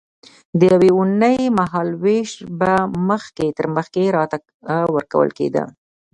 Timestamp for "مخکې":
3.09-3.47, 3.75-4.03